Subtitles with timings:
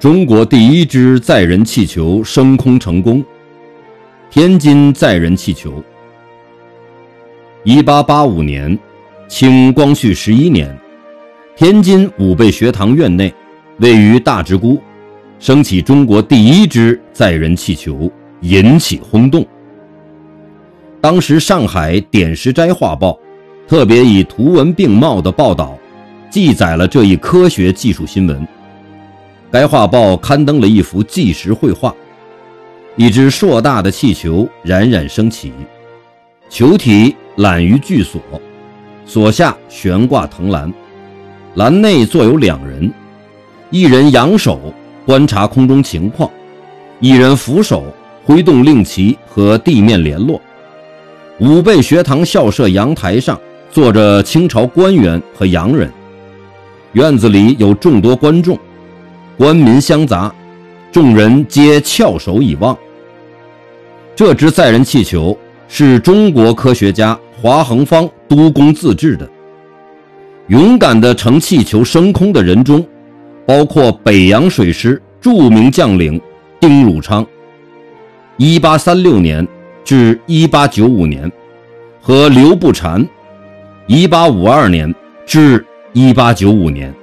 [0.00, 3.22] 中国第一只载人气球升空成功。
[4.30, 5.84] 天津载人气球。
[7.64, 8.78] 一八八五年，
[9.28, 10.74] 清光绪十一年，
[11.54, 13.30] 天津武备学堂院内，
[13.80, 14.80] 位于大直沽，
[15.38, 19.46] 升起中国第一只载人气球，引起轰动。
[21.02, 23.10] 当时上海《点石斋画报》
[23.68, 25.76] 特别以图文并茂的报道，
[26.30, 28.48] 记载了这一科学技术新闻。
[29.52, 31.92] 该画报刊登了一幅纪实绘画，
[32.94, 35.52] 一只硕大的气球冉冉升起，
[36.48, 38.20] 球体揽于巨锁，
[39.04, 40.72] 锁下悬挂藤篮，
[41.56, 42.92] 篮内坐有两人，
[43.70, 44.72] 一人仰手
[45.04, 46.30] 观察空中情况，
[47.00, 47.84] 一人扶手
[48.24, 50.40] 挥动令旗和地面联络。
[51.40, 53.36] 武备学堂校舍阳台上
[53.72, 55.90] 坐着清朝官员和洋人，
[56.92, 58.56] 院子里有众多观众。
[59.40, 60.30] 官民相杂，
[60.92, 62.76] 众人皆翘首以望。
[64.14, 65.34] 这只载人气球
[65.66, 69.26] 是中国科学家华恒方督工自制的。
[70.48, 72.86] 勇敢的乘气球升空的人中，
[73.46, 76.20] 包括北洋水师著名将领
[76.60, 77.26] 丁汝昌
[78.36, 79.48] （1836 年
[79.82, 81.32] 至1895年）
[82.02, 83.08] 和刘步蟾
[83.88, 86.94] （1852 年至1895年）。